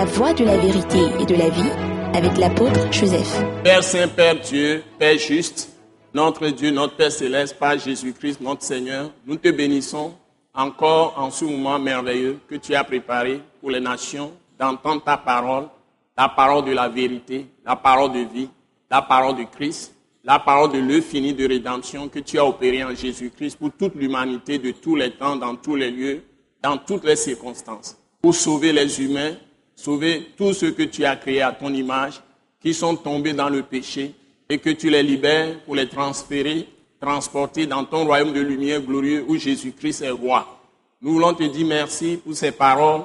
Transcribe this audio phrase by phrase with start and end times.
[0.00, 1.70] La voie de la vérité et de la vie
[2.14, 3.44] avec l'apôtre Joseph.
[3.62, 5.74] Père Saint, Père Dieu, Père juste,
[6.14, 10.14] notre Dieu, notre Père céleste, par Jésus-Christ, notre Seigneur, nous te bénissons
[10.54, 15.64] encore en ce moment merveilleux que tu as préparé pour les nations d'entendre ta parole,
[16.16, 18.48] la parole de la vérité, la parole de vie,
[18.90, 19.94] la parole de Christ,
[20.24, 23.94] la parole de l'œuvre finie de rédemption que tu as opérée en Jésus-Christ pour toute
[23.96, 26.22] l'humanité de tous les temps, dans tous les lieux,
[26.62, 29.34] dans toutes les circonstances, pour sauver les humains,
[29.80, 32.20] sauver tous ceux que tu as créés à ton image,
[32.60, 34.14] qui sont tombés dans le péché,
[34.48, 36.68] et que tu les libères pour les transférer,
[37.00, 40.60] transporter dans ton royaume de lumière glorieux où Jésus-Christ est roi.
[41.00, 43.02] Nous voulons te dire merci pour ces paroles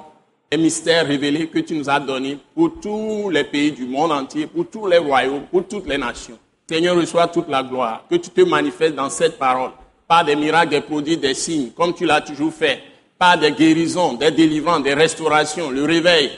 [0.51, 4.47] et mystères révélés que tu nous as donnés pour tous les pays du monde entier,
[4.47, 6.37] pour tous les royaumes, pour toutes les nations.
[6.67, 9.71] Seigneur, reçois toute la gloire, que tu te manifestes dans cette parole,
[10.07, 12.81] par des miracles, des produits, des signes, comme tu l'as toujours fait,
[13.17, 16.31] par des guérisons, des délivrances, des restaurations, le réveil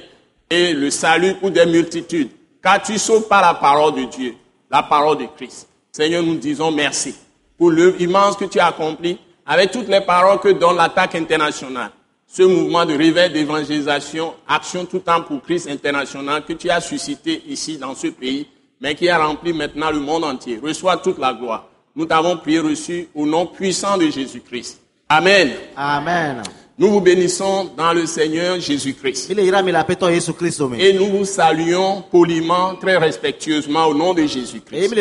[0.49, 2.29] et le salut pour des multitudes.
[2.61, 4.35] Car tu sauves par la parole de Dieu,
[4.69, 5.67] la parole de Christ.
[5.91, 7.15] Seigneur, nous disons merci
[7.57, 11.91] pour l'œuvre immense que tu as accomplie avec toutes les paroles que donne l'attaque internationale.
[12.27, 17.41] Ce mouvement de réveil, d'évangélisation, action tout temps pour Christ international que tu as suscité
[17.47, 18.47] ici dans ce pays,
[18.81, 20.59] mais qui a rempli maintenant le monde entier.
[20.61, 21.67] Reçois toute la gloire.
[21.95, 24.79] Nous t'avons prié reçu au nom puissant de Jésus-Christ.
[25.09, 25.51] Amen.
[25.75, 26.43] Amen.
[26.79, 29.31] Nous vous bénissons dans le Seigneur Jésus-Christ.
[29.31, 34.93] Et nous vous saluons poliment, très respectueusement au nom de Jésus-Christ.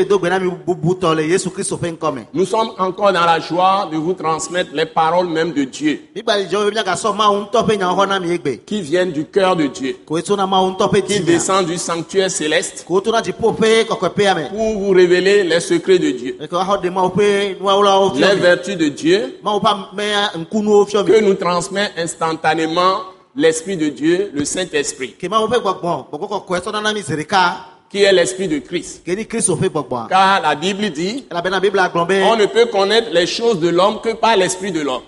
[2.32, 6.00] Nous sommes encore dans la joie de vous transmettre les paroles même de Dieu,
[8.64, 9.96] qui viennent du cœur de Dieu,
[11.06, 12.86] qui descendent du sanctuaire céleste.
[12.86, 19.38] Pour vous révéler les secrets de Dieu, o les vertus de Dieu.
[19.44, 21.34] Que nous
[21.66, 23.02] transmet instantanément
[23.34, 25.16] l'Esprit de Dieu, le Saint-Esprit,
[27.88, 29.02] Qui est l'Esprit de Christ.
[30.08, 34.72] Car la Bible dit, on ne peut connaître les choses de l'homme que par l'Esprit
[34.72, 35.02] de l'homme.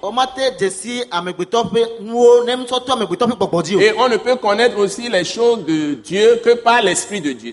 [3.81, 7.53] Et on ne peut connaître aussi les choses de Dieu que par l'Esprit de Dieu,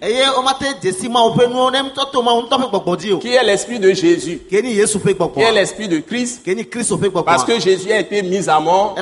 [3.19, 4.55] qui est l'Esprit de Jésus, qui
[5.41, 6.41] est l'Esprit de Christ,
[7.25, 8.95] parce que Jésus a été mis à mort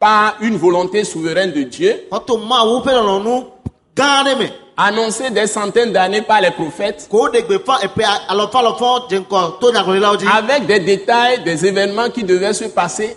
[0.00, 2.04] par une volonté souveraine de Dieu,
[4.76, 7.08] annoncée des centaines d'années par les prophètes,
[10.36, 13.16] avec des détails des événements qui devaient se passer,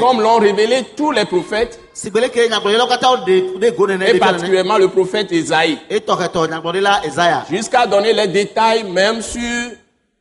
[0.00, 8.28] comme l'ont révélé tous les prophètes, et particulièrement le prophète Isaïe, ezaya jusqu'à donner les
[8.28, 9.42] détails même sur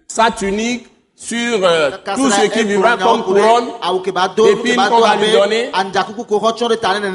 [0.07, 0.88] sa tunique,
[1.19, 3.69] sur euh, tout ce qui vivra comme couronne,
[4.35, 5.69] do Épines keba qu'on va lui donner.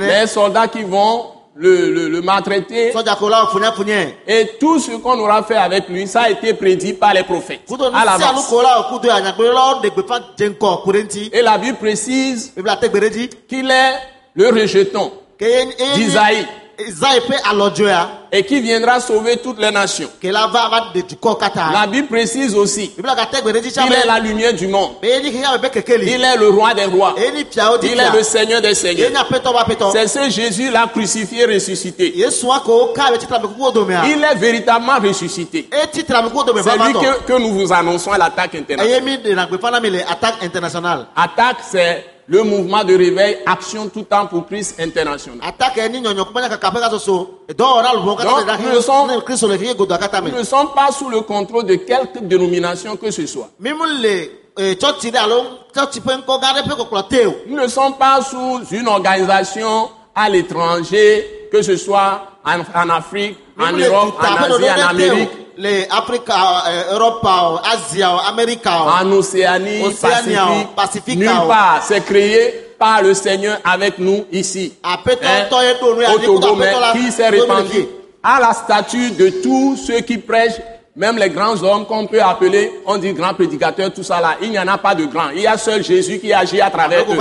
[0.09, 2.93] les soldats qui vont le, le, le maltraiter,
[4.27, 7.61] et tout ce qu'on aura fait avec lui, ça a été prédit par les prophètes.
[7.95, 8.05] À
[11.33, 12.53] Et la Bible précise
[13.49, 13.95] qu'il est
[14.35, 15.13] le rejeton
[15.95, 16.47] d'Isaïe
[18.35, 20.09] et qui viendra sauver toutes les nations.
[20.23, 23.05] la Bible précise aussi qu'il
[23.93, 24.93] est la lumière du monde.
[25.03, 27.15] Il est le roi des rois.
[27.19, 29.11] Il est le Seigneur des seigneurs.
[29.93, 32.15] C'est ce Jésus l'a crucifié, ressuscité.
[32.17, 32.23] Il
[34.25, 35.69] est véritablement ressuscité.
[35.93, 38.89] C'est lui que, que nous vous annonçons à l'attaque internationale
[41.15, 45.39] Attaque, c'est le mouvement de réveil, action tout temps pour Christ international.
[48.25, 49.09] Donc, nous ne sommes-
[50.33, 50.45] Nous ne
[50.75, 53.51] pas sous le contrôle de quelque dénomination que ce soit.
[57.27, 62.89] o Nous ne sommes pas sous une organisation à l'étranger, que ce soit en, en
[62.91, 65.31] Afrique, en Europe, en Asie, en Amérique,
[65.63, 71.19] o le afrika eh, europa o asia o amerika o en Océanie, Océania, Pacifique, Pacifique,
[71.19, 71.83] nulle ah, part.
[71.87, 74.73] C'est créé par le Seigneur avec nous ici.
[74.83, 77.87] aƒetɔ Hein, au Togo, mais qui s'est répandu?
[78.23, 80.61] À la statue de tous ceux qui prêchent,
[80.95, 84.37] même les grands hommes qu'on peut appeler, on dit grands prédicateurs, tout ça là.
[84.43, 85.31] Il n'y en a pas de grands.
[85.35, 87.17] Il y a seul Jésus qui agit à travers eux.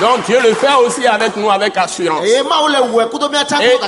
[0.00, 2.24] Donc Dieu le fait aussi avec nous avec assurance.
[2.24, 2.38] Et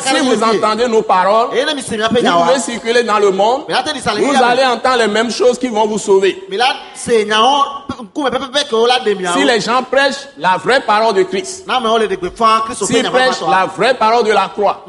[0.03, 3.63] si vous entendez nos paroles, vous pouvez circuler dans le monde.
[3.67, 6.43] Vous allez entendre les mêmes choses qui vont vous sauver.
[9.35, 11.65] Si les gens prêchent la vraie parole de Christ,
[12.87, 13.07] s'ils
[13.51, 14.85] la vraie parole de la croix,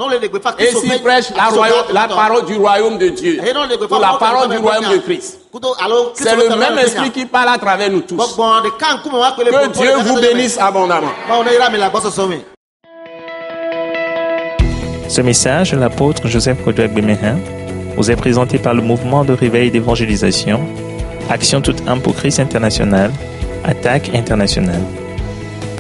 [0.60, 4.50] et ƒe prêchent la, royaume- la parole du royaume de Dieu, gbe ou la parole
[4.50, 5.40] du royaume de Christ,
[6.16, 8.18] C'est le même esprit qui parle à travers nous tous.
[9.52, 11.12] Que Dieu vous bénisse abondamment.
[15.10, 17.38] Ce message de l'apôtre Joseph Kodouak Bemehin
[17.96, 20.60] vous est présenté par le mouvement de réveil d'évangélisation,
[21.30, 23.12] Action toute âme pour Christ international,
[23.64, 24.82] Attaque internationale.